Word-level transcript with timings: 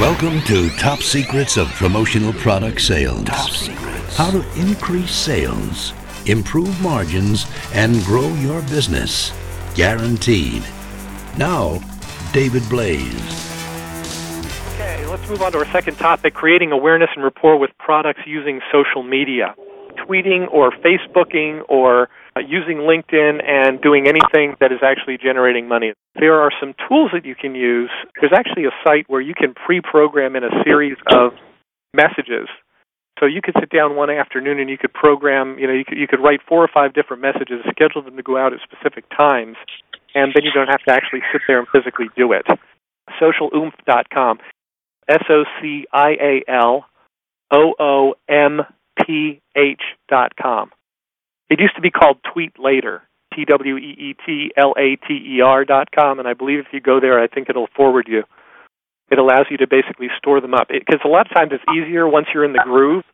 Welcome 0.00 0.42
to 0.42 0.70
Top 0.76 1.00
Secrets 1.00 1.56
of 1.56 1.66
Promotional 1.70 2.32
Product 2.32 2.80
Sales. 2.80 3.24
Top 3.24 3.50
Secrets. 3.50 4.16
How 4.16 4.30
to 4.30 4.48
increase 4.56 5.10
sales, 5.10 5.92
improve 6.24 6.80
margins, 6.80 7.46
and 7.74 8.00
grow 8.04 8.32
your 8.34 8.62
business. 8.62 9.32
Guaranteed. 9.74 10.62
Now, 11.36 11.80
David 12.32 12.62
Blaise. 12.68 13.12
Okay, 14.74 15.04
let's 15.06 15.28
move 15.28 15.42
on 15.42 15.50
to 15.50 15.58
our 15.58 15.66
second 15.72 15.96
topic 15.96 16.32
creating 16.32 16.70
awareness 16.70 17.10
and 17.16 17.24
rapport 17.24 17.58
with 17.58 17.76
products 17.78 18.20
using 18.24 18.60
social 18.70 19.02
media. 19.02 19.56
Tweeting 19.96 20.46
or 20.52 20.70
Facebooking 20.70 21.62
or 21.68 22.08
Uh, 22.38 22.40
using 22.46 22.78
LinkedIn 22.78 23.42
and 23.44 23.80
doing 23.80 24.06
anything 24.06 24.54
that 24.60 24.70
is 24.70 24.78
actually 24.82 25.18
generating 25.18 25.66
money. 25.66 25.92
There 26.14 26.40
are 26.40 26.50
some 26.60 26.74
tools 26.88 27.10
that 27.12 27.24
you 27.24 27.34
can 27.34 27.54
use. 27.54 27.90
There's 28.20 28.32
actually 28.34 28.64
a 28.64 28.74
site 28.84 29.04
where 29.08 29.20
you 29.20 29.34
can 29.34 29.54
pre 29.54 29.80
program 29.80 30.36
in 30.36 30.44
a 30.44 30.50
series 30.64 30.96
of 31.12 31.32
messages. 31.94 32.48
So 33.18 33.26
you 33.26 33.40
could 33.42 33.54
sit 33.58 33.70
down 33.70 33.96
one 33.96 34.10
afternoon 34.10 34.60
and 34.60 34.70
you 34.70 34.78
could 34.78 34.92
program, 34.92 35.58
you 35.58 35.66
know, 35.66 35.72
you 35.72 35.84
could, 35.84 35.98
you 35.98 36.06
could 36.06 36.20
write 36.20 36.40
four 36.48 36.62
or 36.62 36.68
five 36.72 36.94
different 36.94 37.22
messages, 37.22 37.64
schedule 37.70 38.02
them 38.02 38.16
to 38.16 38.22
go 38.22 38.36
out 38.36 38.52
at 38.52 38.60
specific 38.62 39.04
times, 39.16 39.56
and 40.14 40.32
then 40.34 40.44
you 40.44 40.52
don't 40.54 40.68
have 40.68 40.82
to 40.86 40.92
actually 40.92 41.20
sit 41.32 41.42
there 41.48 41.58
and 41.58 41.66
physically 41.72 42.06
do 42.16 42.32
it. 42.32 42.46
SocialOomph.com. 43.20 44.38
S 45.08 45.24
O 45.30 45.44
C 45.60 45.86
I 45.92 46.10
A 46.10 46.42
L 46.46 46.86
O 47.52 47.74
O 47.80 48.14
M 48.28 48.60
P 49.04 49.40
dot 50.08 50.36
com. 50.40 50.70
It 51.50 51.60
used 51.60 51.76
to 51.76 51.82
be 51.82 51.90
called 51.90 52.18
Tweet 52.32 52.58
Later, 52.58 53.02
T 53.34 53.44
W 53.44 53.76
E 53.76 53.96
E 53.98 54.16
T 54.26 54.50
L 54.56 54.74
A 54.76 54.96
T 55.06 55.14
E 55.14 55.40
R 55.40 55.64
dot 55.64 55.88
com, 55.92 56.18
and 56.18 56.28
I 56.28 56.34
believe 56.34 56.58
if 56.60 56.66
you 56.72 56.80
go 56.80 57.00
there, 57.00 57.20
I 57.20 57.26
think 57.26 57.48
it'll 57.48 57.68
forward 57.74 58.06
you. 58.08 58.24
It 59.10 59.18
allows 59.18 59.46
you 59.50 59.56
to 59.58 59.66
basically 59.66 60.08
store 60.18 60.40
them 60.40 60.54
up 60.54 60.68
because 60.68 61.00
a 61.04 61.08
lot 61.08 61.26
of 61.26 61.34
times 61.34 61.52
it's 61.52 61.64
easier 61.74 62.06
once 62.06 62.26
you're 62.32 62.44
in 62.44 62.52
the 62.52 62.62
groove 62.62 63.04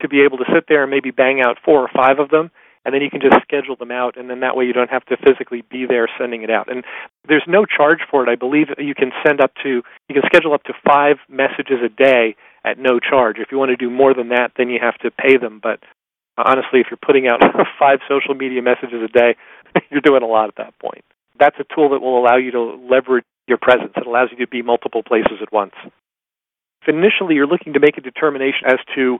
to 0.00 0.08
be 0.08 0.22
able 0.22 0.38
to 0.38 0.44
sit 0.54 0.64
there 0.68 0.82
and 0.82 0.90
maybe 0.90 1.10
bang 1.10 1.40
out 1.40 1.58
four 1.64 1.80
or 1.80 1.90
five 1.92 2.18
of 2.18 2.30
them, 2.30 2.50
and 2.84 2.94
then 2.94 3.02
you 3.02 3.10
can 3.10 3.20
just 3.20 3.36
schedule 3.42 3.76
them 3.76 3.90
out, 3.90 4.16
and 4.16 4.30
then 4.30 4.40
that 4.40 4.56
way 4.56 4.64
you 4.64 4.72
don't 4.72 4.90
have 4.90 5.04
to 5.06 5.16
physically 5.16 5.62
be 5.70 5.84
there 5.86 6.08
sending 6.18 6.42
it 6.42 6.50
out. 6.50 6.70
And 6.70 6.84
there's 7.28 7.44
no 7.46 7.66
charge 7.66 8.00
for 8.10 8.22
it. 8.22 8.28
I 8.30 8.36
believe 8.36 8.68
you 8.78 8.94
can 8.94 9.10
send 9.26 9.40
up 9.40 9.52
to 9.62 9.82
you 10.08 10.14
can 10.14 10.22
schedule 10.26 10.54
up 10.54 10.62
to 10.64 10.72
five 10.86 11.16
messages 11.28 11.78
a 11.84 11.88
day 11.88 12.36
at 12.64 12.78
no 12.78 13.00
charge. 13.00 13.38
If 13.38 13.48
you 13.50 13.58
want 13.58 13.70
to 13.70 13.76
do 13.76 13.90
more 13.90 14.14
than 14.14 14.28
that, 14.28 14.52
then 14.56 14.70
you 14.70 14.78
have 14.80 14.98
to 14.98 15.10
pay 15.10 15.36
them. 15.36 15.60
But 15.62 15.80
Uh, 16.38 16.44
honestly, 16.46 16.80
if 16.80 16.86
you're 16.90 17.00
putting 17.04 17.26
out 17.26 17.40
five 17.78 18.00
social 18.08 18.34
media 18.34 18.62
messages 18.62 19.02
a 19.04 19.08
day, 19.08 19.36
you're 19.90 20.00
doing 20.00 20.22
a 20.22 20.26
lot 20.26 20.48
at 20.48 20.56
that 20.56 20.78
point. 20.78 21.04
That's 21.38 21.56
a 21.58 21.74
tool 21.74 21.90
that 21.90 22.00
will 22.00 22.18
allow 22.18 22.36
you 22.36 22.50
to 22.52 22.78
leverage 22.90 23.24
your 23.48 23.58
presence. 23.58 23.92
It 23.96 24.06
allows 24.06 24.28
you 24.30 24.38
to 24.44 24.46
be 24.48 24.62
multiple 24.62 25.02
places 25.02 25.38
at 25.42 25.52
once. 25.52 25.72
If 26.82 26.88
initially 26.88 27.34
you're 27.34 27.46
looking 27.46 27.74
to 27.74 27.80
make 27.80 27.98
a 27.98 28.00
determination 28.00 28.66
as 28.66 28.78
to 28.94 29.18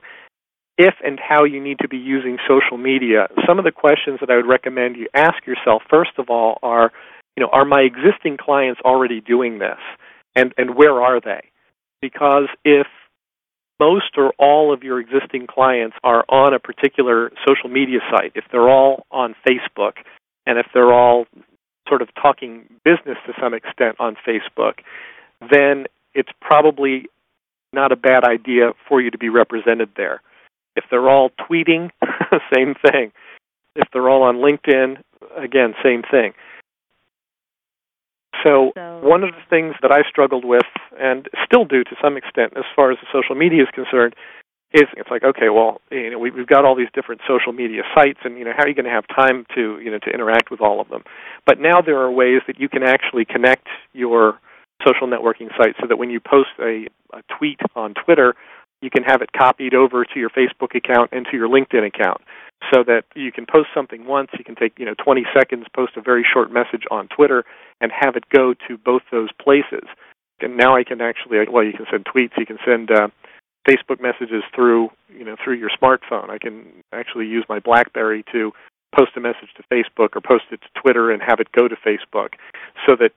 if 0.77 0.95
and 1.03 1.19
how 1.19 1.43
you 1.43 1.61
need 1.61 1.77
to 1.79 1.87
be 1.87 1.97
using 1.97 2.37
social 2.47 2.77
media, 2.77 3.27
some 3.47 3.59
of 3.59 3.65
the 3.65 3.71
questions 3.71 4.19
that 4.19 4.31
I 4.31 4.35
would 4.35 4.47
recommend 4.47 4.95
you 4.95 5.07
ask 5.13 5.45
yourself 5.45 5.83
first 5.89 6.11
of 6.17 6.29
all 6.29 6.57
are, 6.63 6.91
you 7.35 7.43
know, 7.43 7.49
are 7.51 7.65
my 7.65 7.81
existing 7.81 8.37
clients 8.37 8.81
already 8.83 9.21
doing 9.21 9.59
this? 9.59 9.79
And 10.35 10.53
and 10.57 10.75
where 10.75 11.01
are 11.01 11.19
they? 11.19 11.41
Because 12.01 12.47
if 12.63 12.87
most 13.81 14.15
or 14.15 14.31
all 14.37 14.71
of 14.71 14.83
your 14.83 14.99
existing 14.99 15.47
clients 15.47 15.97
are 16.03 16.23
on 16.29 16.53
a 16.53 16.59
particular 16.59 17.31
social 17.47 17.67
media 17.67 17.99
site, 18.11 18.31
if 18.35 18.45
they're 18.51 18.69
all 18.69 19.07
on 19.09 19.33
Facebook, 19.47 19.93
and 20.45 20.59
if 20.59 20.67
they're 20.71 20.93
all 20.93 21.25
sort 21.89 22.03
of 22.03 22.09
talking 22.13 22.65
business 22.85 23.17
to 23.25 23.33
some 23.41 23.55
extent 23.55 23.95
on 23.99 24.15
Facebook, 24.27 24.75
then 25.51 25.85
it's 26.13 26.29
probably 26.39 27.07
not 27.73 27.91
a 27.91 27.95
bad 27.95 28.23
idea 28.23 28.73
for 28.87 29.01
you 29.01 29.09
to 29.09 29.17
be 29.17 29.29
represented 29.29 29.89
there. 29.97 30.21
If 30.75 30.85
they're 30.91 31.09
all 31.09 31.31
tweeting, 31.31 31.89
same 32.53 32.75
thing. 32.85 33.11
If 33.75 33.87
they're 33.91 34.09
all 34.09 34.21
on 34.23 34.37
LinkedIn, 34.37 35.01
again, 35.35 35.73
same 35.83 36.03
thing. 36.03 36.33
So, 38.43 38.71
so, 38.75 38.99
one 39.03 39.23
of 39.23 39.31
the 39.31 39.43
things 39.49 39.75
that 39.81 39.91
I 39.91 40.07
struggled 40.09 40.45
with, 40.45 40.67
and 40.99 41.27
still 41.45 41.65
do 41.65 41.83
to 41.83 41.95
some 42.01 42.17
extent, 42.17 42.53
as 42.57 42.63
far 42.75 42.91
as 42.91 42.97
the 43.01 43.07
social 43.11 43.35
media 43.35 43.63
is 43.63 43.69
concerned, 43.73 44.15
is 44.73 44.83
it's 44.95 45.09
like 45.11 45.23
okay, 45.23 45.49
well, 45.49 45.81
you 45.91 46.11
know, 46.11 46.19
we've 46.19 46.47
got 46.47 46.63
all 46.63 46.75
these 46.75 46.91
different 46.93 47.21
social 47.27 47.51
media 47.51 47.83
sites, 47.93 48.19
and 48.23 48.37
you 48.37 48.45
know, 48.45 48.53
how 48.55 48.63
are 48.63 48.69
you 48.69 48.75
going 48.75 48.85
to 48.85 48.91
have 48.91 49.05
time 49.07 49.45
to 49.55 49.79
you 49.79 49.91
know 49.91 49.99
to 49.99 50.09
interact 50.09 50.49
with 50.49 50.61
all 50.61 50.79
of 50.79 50.89
them? 50.89 51.03
But 51.45 51.59
now 51.59 51.81
there 51.81 51.99
are 51.99 52.11
ways 52.11 52.41
that 52.47 52.59
you 52.59 52.69
can 52.69 52.83
actually 52.83 53.25
connect 53.25 53.67
your 53.93 54.39
social 54.85 55.07
networking 55.07 55.49
site 55.57 55.75
so 55.79 55.87
that 55.87 55.97
when 55.97 56.09
you 56.09 56.19
post 56.19 56.49
a, 56.59 56.87
a 57.13 57.21
tweet 57.37 57.59
on 57.75 57.93
Twitter, 57.93 58.33
you 58.81 58.89
can 58.89 59.03
have 59.03 59.21
it 59.21 59.31
copied 59.31 59.73
over 59.73 60.05
to 60.05 60.19
your 60.19 60.29
Facebook 60.29 60.75
account 60.75 61.11
and 61.11 61.25
to 61.29 61.37
your 61.37 61.47
LinkedIn 61.47 61.85
account 61.85 62.21
so 62.71 62.83
that 62.83 63.05
you 63.15 63.31
can 63.31 63.45
post 63.45 63.69
something 63.73 64.05
once, 64.05 64.29
you 64.37 64.43
can 64.43 64.55
take, 64.55 64.77
you 64.77 64.85
know, 64.85 64.93
20 65.03 65.25
seconds, 65.33 65.65
post 65.73 65.93
a 65.97 66.01
very 66.01 66.25
short 66.31 66.51
message 66.51 66.83
on 66.91 67.07
Twitter 67.07 67.43
and 67.79 67.91
have 67.91 68.15
it 68.15 68.29
go 68.29 68.53
to 68.67 68.77
both 68.77 69.01
those 69.11 69.29
places. 69.41 69.87
And 70.39 70.57
now 70.57 70.75
I 70.75 70.83
can 70.83 71.01
actually, 71.01 71.37
well, 71.49 71.63
you 71.63 71.73
can 71.73 71.85
send 71.89 72.05
tweets, 72.05 72.37
you 72.37 72.45
can 72.45 72.57
send 72.65 72.91
uh, 72.91 73.07
Facebook 73.67 74.01
messages 74.01 74.43
through, 74.53 74.89
you 75.09 75.25
know, 75.25 75.35
through 75.43 75.55
your 75.55 75.69
smartphone. 75.69 76.29
I 76.29 76.37
can 76.37 76.65
actually 76.91 77.27
use 77.27 77.45
my 77.49 77.59
BlackBerry 77.59 78.23
to 78.31 78.51
post 78.95 79.11
a 79.15 79.19
message 79.19 79.49
to 79.57 79.63
Facebook 79.71 80.15
or 80.15 80.21
post 80.21 80.45
it 80.51 80.61
to 80.61 80.81
Twitter 80.81 81.11
and 81.11 81.21
have 81.21 81.39
it 81.39 81.51
go 81.51 81.67
to 81.67 81.75
Facebook 81.75 82.33
so 82.85 82.95
that 82.99 83.11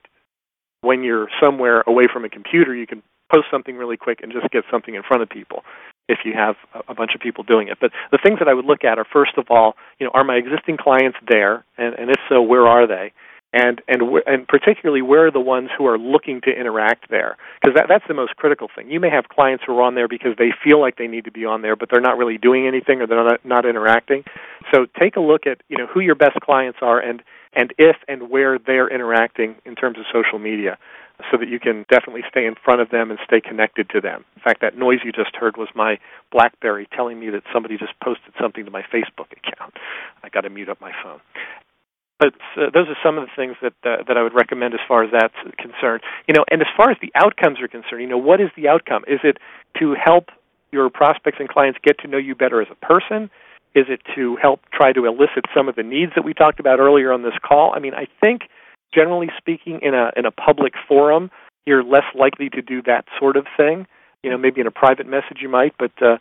when 0.81 1.03
you're 1.03 1.27
somewhere 1.41 1.83
away 1.87 2.05
from 2.11 2.25
a 2.25 2.29
computer, 2.29 2.75
you 2.75 2.87
can 2.87 3.01
post 3.33 3.47
something 3.49 3.75
really 3.75 3.97
quick 3.97 4.19
and 4.21 4.31
just 4.31 4.49
get 4.51 4.63
something 4.71 4.95
in 4.95 5.03
front 5.03 5.23
of 5.23 5.29
people 5.29 5.63
if 6.07 6.19
you 6.23 6.33
have 6.33 6.55
a 6.87 6.93
bunch 6.93 7.15
of 7.15 7.21
people 7.21 7.43
doing 7.43 7.67
it. 7.67 7.77
But 7.79 7.91
the 8.11 8.19
things 8.23 8.39
that 8.39 8.47
I 8.47 8.53
would 8.53 8.65
look 8.65 8.83
at 8.83 8.97
are 8.97 9.05
first 9.05 9.37
of 9.37 9.47
all, 9.49 9.75
you 9.99 10.05
know, 10.05 10.11
are 10.13 10.23
my 10.23 10.35
existing 10.35 10.77
clients 10.77 11.17
there, 11.27 11.65
and, 11.77 11.95
and 11.95 12.09
if 12.09 12.19
so, 12.29 12.41
where 12.41 12.67
are 12.67 12.87
they? 12.87 13.11
And 13.55 13.81
and 13.87 14.01
and 14.27 14.45
particularly, 14.45 15.01
where 15.01 15.27
are 15.27 15.31
the 15.31 15.39
ones 15.39 15.69
who 15.77 15.87
are 15.87 15.97
looking 15.97 16.41
to 16.41 16.51
interact 16.51 17.09
there? 17.09 17.37
Because 17.61 17.73
that 17.75 17.85
that's 17.87 18.03
the 18.05 18.13
most 18.13 18.35
critical 18.35 18.67
thing. 18.75 18.91
You 18.91 18.99
may 18.99 19.09
have 19.09 19.29
clients 19.29 19.63
who 19.65 19.77
are 19.77 19.81
on 19.81 19.95
there 19.95 20.09
because 20.09 20.35
they 20.37 20.49
feel 20.61 20.81
like 20.81 20.97
they 20.97 21.07
need 21.07 21.23
to 21.23 21.31
be 21.31 21.45
on 21.45 21.61
there, 21.61 21.77
but 21.77 21.89
they're 21.89 22.01
not 22.01 22.17
really 22.17 22.37
doing 22.37 22.67
anything 22.67 22.99
or 22.99 23.07
they're 23.07 23.23
not 23.23 23.45
not 23.45 23.65
interacting. 23.65 24.25
So 24.73 24.87
take 24.99 25.15
a 25.15 25.21
look 25.21 25.47
at 25.47 25.61
you 25.69 25.77
know 25.77 25.87
who 25.87 26.01
your 26.01 26.15
best 26.15 26.35
clients 26.41 26.79
are 26.81 26.99
and 26.99 27.23
and 27.53 27.73
if 27.77 27.95
and 28.09 28.29
where 28.29 28.59
they're 28.59 28.89
interacting 28.89 29.55
in 29.63 29.75
terms 29.75 29.97
of 29.97 30.03
social 30.11 30.37
media 30.37 30.77
so 31.31 31.37
that 31.37 31.47
you 31.47 31.59
can 31.61 31.85
definitely 31.89 32.23
stay 32.29 32.45
in 32.45 32.55
front 32.61 32.81
of 32.81 32.89
them 32.89 33.09
and 33.09 33.17
stay 33.25 33.39
connected 33.39 33.89
to 33.89 34.01
them. 34.01 34.25
In 34.35 34.41
fact, 34.41 34.59
that 34.59 34.77
noise 34.77 34.99
you 35.05 35.13
just 35.13 35.33
heard 35.33 35.55
was 35.55 35.69
my 35.73 35.97
BlackBerry 36.33 36.89
telling 36.93 37.21
me 37.21 37.29
that 37.29 37.43
somebody 37.53 37.77
just 37.77 37.93
posted 38.03 38.33
something 38.37 38.65
to 38.65 38.71
my 38.71 38.81
Facebook 38.81 39.31
account. 39.31 39.75
I 40.23 40.27
got 40.29 40.41
to 40.41 40.49
mute 40.49 40.67
up 40.67 40.81
my 40.81 40.91
phone. 41.01 41.21
But 42.17 42.33
uh, 42.55 42.71
those 42.73 42.87
are 42.87 42.97
some 43.03 43.17
of 43.17 43.27
the 43.27 43.31
things 43.35 43.55
that 43.61 43.73
uh, 43.83 44.03
that 44.07 44.17
I 44.17 44.23
would 44.23 44.33
recommend 44.33 44.73
as 44.73 44.79
far 44.87 45.03
as 45.03 45.11
that's 45.11 45.35
concerned. 45.57 46.01
You 46.27 46.33
know, 46.33 46.45
and 46.49 46.61
as 46.61 46.67
far 46.75 46.89
as 46.89 46.97
the 47.01 47.11
outcomes 47.15 47.59
are 47.61 47.67
concerned, 47.67 48.01
you 48.01 48.07
know, 48.07 48.17
what 48.17 48.39
is 48.39 48.49
the 48.55 48.67
outcome? 48.67 49.03
Is 49.07 49.19
it 49.23 49.37
to 49.79 49.95
help 50.01 50.29
your 50.71 50.89
prospects 50.89 51.37
and 51.39 51.49
clients 51.49 51.79
get 51.83 51.99
to 51.99 52.07
know 52.07 52.17
you 52.17 52.35
better 52.35 52.61
as 52.61 52.67
a 52.71 52.85
person? 52.85 53.29
Is 53.75 53.85
it 53.89 53.99
to 54.15 54.37
help 54.41 54.61
try 54.71 54.93
to 54.93 55.05
elicit 55.05 55.45
some 55.53 55.67
of 55.67 55.75
the 55.75 55.83
needs 55.83 56.13
that 56.15 56.23
we 56.23 56.33
talked 56.33 56.61
about 56.61 56.79
earlier 56.79 57.11
on 57.11 57.23
this 57.23 57.33
call? 57.43 57.73
I 57.75 57.79
mean, 57.79 57.93
I 57.93 58.07
think 58.21 58.43
generally 58.93 59.27
speaking, 59.37 59.79
in 59.81 59.93
a 59.93 60.11
in 60.15 60.25
a 60.25 60.31
public 60.31 60.73
forum, 60.87 61.29
you're 61.65 61.83
less 61.83 62.05
likely 62.17 62.49
to 62.49 62.61
do 62.61 62.81
that 62.83 63.05
sort 63.19 63.35
of 63.35 63.45
thing. 63.57 63.85
You 64.23 64.31
know, 64.31 64.37
maybe 64.37 64.61
in 64.61 64.67
a 64.67 64.71
private 64.71 65.05
message 65.05 65.39
you 65.41 65.49
might, 65.49 65.73
but 65.77 65.91
uh, 66.01 66.17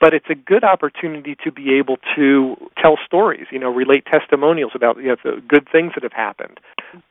but 0.00 0.12
it's 0.14 0.26
a 0.28 0.34
good 0.34 0.64
opportunity 0.64 1.36
to 1.44 1.52
be 1.52 1.74
able 1.74 1.96
to 2.16 2.56
tell 2.76 2.98
stories. 3.06 3.46
You 3.52 3.60
know, 3.60 3.68
relate 3.68 4.04
testimonials 4.04 4.72
about 4.74 4.96
you 4.96 5.08
know 5.08 5.16
the 5.22 5.40
good 5.46 5.68
things 5.70 5.92
that 5.94 6.02
have 6.02 6.12
happened, 6.12 6.58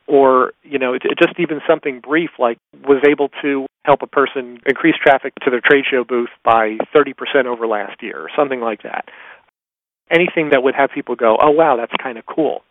or 0.08 0.52
you 0.64 0.78
know, 0.78 0.98
just 0.98 1.40
even 1.40 1.62
something 1.68 2.02
brief 2.02 2.32
like 2.38 2.58
was 2.84 3.02
able 3.08 3.30
to 3.42 3.66
help 3.86 4.02
a 4.02 4.08
person 4.08 4.60
increase 4.66 4.96
traffic 5.02 5.34
to 5.44 5.50
their 5.50 5.62
trade 5.62 5.86
show 5.90 6.04
booth 6.04 6.30
by 6.44 6.78
30% 6.94 7.46
over 7.46 7.66
last 7.66 8.04
year, 8.04 8.20
or 8.20 8.30
something 8.36 8.60
like 8.62 8.84
that. 8.84 9.06
Anything 10.12 10.50
that 10.52 10.62
would 10.62 10.76
have 10.76 10.92
people 10.92 11.16
go, 11.16 11.38
"Oh 11.42 11.52
wow, 11.52 11.78
that's 11.78 11.94
kind 12.04 12.18
of 12.18 12.26
cool." 12.26 12.64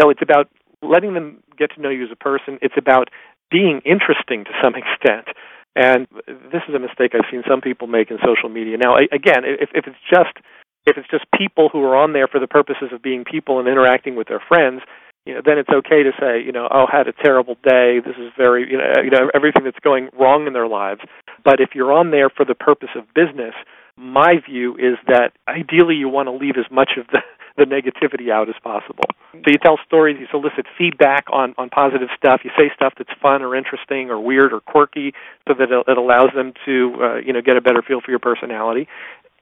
So 0.00 0.10
it's 0.10 0.22
about 0.22 0.50
letting 0.82 1.14
them 1.14 1.42
get 1.56 1.74
to 1.74 1.80
know 1.80 1.88
you 1.88 2.04
as 2.04 2.12
a 2.12 2.16
person. 2.16 2.58
It's 2.60 2.76
about 2.76 3.08
being 3.50 3.80
interesting 3.86 4.44
to 4.44 4.50
some 4.62 4.74
extent. 4.82 5.28
And 5.76 6.06
this 6.26 6.62
is 6.68 6.74
a 6.74 6.78
mistake 6.78 7.12
I've 7.14 7.28
seen 7.30 7.42
some 7.48 7.60
people 7.60 7.88
make 7.88 8.10
in 8.10 8.18
social 8.24 8.48
media. 8.48 8.76
Now, 8.78 8.96
again, 8.96 9.42
if, 9.44 9.70
if 9.74 9.86
it's 9.86 10.02
just 10.08 10.38
if 10.86 10.98
it's 10.98 11.08
just 11.10 11.24
people 11.36 11.70
who 11.72 11.82
are 11.82 11.96
on 11.96 12.12
there 12.12 12.28
for 12.28 12.38
the 12.38 12.46
purposes 12.46 12.92
of 12.92 13.02
being 13.02 13.24
people 13.24 13.58
and 13.58 13.66
interacting 13.66 14.16
with 14.16 14.28
their 14.28 14.42
friends, 14.46 14.82
you 15.24 15.32
know, 15.34 15.40
then 15.44 15.56
it's 15.56 15.70
okay 15.70 16.02
to 16.02 16.12
say, 16.20 16.42
you 16.44 16.52
know, 16.52 16.68
oh, 16.70 16.84
had 16.90 17.08
a 17.08 17.12
terrible 17.12 17.56
day. 17.64 18.00
This 18.04 18.16
is 18.18 18.30
very, 18.36 18.70
you 18.70 18.76
know, 18.76 18.92
you 19.02 19.10
know, 19.10 19.30
everything 19.34 19.64
that's 19.64 19.78
going 19.80 20.10
wrong 20.18 20.46
in 20.46 20.52
their 20.52 20.68
lives. 20.68 21.00
But 21.42 21.60
if 21.60 21.70
you're 21.74 21.92
on 21.92 22.10
there 22.10 22.28
for 22.28 22.44
the 22.44 22.54
purpose 22.54 22.90
of 22.94 23.04
business, 23.14 23.54
my 23.96 24.34
view 24.46 24.74
is 24.74 24.98
that 25.08 25.32
ideally 25.48 25.94
you 25.94 26.08
want 26.08 26.26
to 26.26 26.32
leave 26.32 26.56
as 26.58 26.70
much 26.70 26.92
of 26.98 27.06
the 27.06 27.20
the 27.56 27.64
negativity 27.64 28.30
out 28.30 28.48
as 28.48 28.56
possible. 28.62 29.04
So 29.32 29.50
you 29.50 29.58
tell 29.58 29.78
stories, 29.86 30.16
you 30.18 30.26
solicit 30.30 30.66
feedback 30.76 31.24
on, 31.32 31.54
on 31.58 31.70
positive 31.70 32.08
stuff, 32.16 32.40
you 32.44 32.50
say 32.56 32.70
stuff 32.74 32.94
that's 32.98 33.10
fun 33.20 33.42
or 33.42 33.54
interesting 33.54 34.10
or 34.10 34.18
weird 34.18 34.52
or 34.52 34.60
quirky 34.60 35.12
so 35.46 35.54
that 35.54 35.70
it, 35.70 35.84
it 35.88 35.98
allows 35.98 36.30
them 36.34 36.52
to 36.64 36.94
uh, 37.00 37.16
you 37.16 37.32
know 37.32 37.40
get 37.40 37.56
a 37.56 37.60
better 37.60 37.82
feel 37.82 38.00
for 38.00 38.10
your 38.10 38.20
personality. 38.20 38.88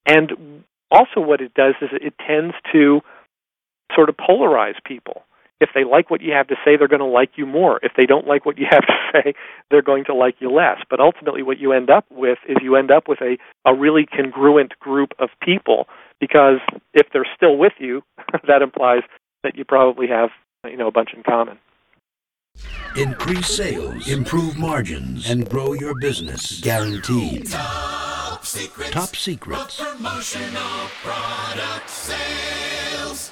And 0.05 0.63
also 0.91 1.19
what 1.19 1.41
it 1.41 1.53
does 1.53 1.75
is 1.81 1.89
it 1.93 2.13
tends 2.25 2.55
to 2.71 3.01
sort 3.95 4.09
of 4.09 4.17
polarize 4.17 4.75
people. 4.85 5.23
If 5.59 5.69
they 5.73 5.83
like 5.85 6.09
what 6.09 6.21
you 6.21 6.33
have 6.33 6.47
to 6.47 6.55
say, 6.65 6.75
they're 6.75 6.89
going 6.89 6.99
to 6.99 7.05
like 7.05 7.31
you 7.35 7.45
more. 7.45 7.79
If 7.83 7.93
they 7.95 8.05
don't 8.05 8.27
like 8.27 8.45
what 8.45 8.57
you 8.57 8.67
have 8.69 8.85
to 8.85 8.93
say, 9.13 9.33
they're 9.71 9.81
going 9.81 10.05
to 10.05 10.13
like 10.13 10.35
you 10.39 10.51
less. 10.51 10.79
But 10.89 10.99
ultimately, 10.99 11.41
what 11.41 11.57
you 11.57 11.71
end 11.71 11.89
up 11.89 12.05
with 12.11 12.39
is 12.47 12.57
you 12.61 12.75
end 12.75 12.91
up 12.91 13.07
with 13.07 13.21
a, 13.21 13.37
a 13.65 13.73
really 13.73 14.05
congruent 14.05 14.77
group 14.79 15.13
of 15.19 15.29
people 15.41 15.87
because 16.27 16.59
if 16.93 17.07
they're 17.11 17.27
still 17.35 17.57
with 17.57 17.73
you, 17.79 18.01
that 18.47 18.61
implies 18.61 19.01
that 19.43 19.57
you 19.57 19.65
probably 19.65 20.07
have 20.07 20.29
you 20.65 20.77
know 20.77 20.87
a 20.87 20.91
bunch 20.91 21.09
in 21.13 21.21
common. 21.21 21.57
Increase 22.95 23.47
sales, 23.47 24.07
improve 24.07 24.57
margins, 24.57 25.29
and 25.29 25.49
grow 25.49 25.73
your 25.73 25.99
business. 25.99 26.61
Guaranteed. 26.61 27.49
Top 27.49 28.45
secrets. 28.45 28.91
Top 28.91 29.15
secrets. 29.15 29.81
Promotional 29.81 30.87
product 31.03 31.89
sales. 31.89 33.31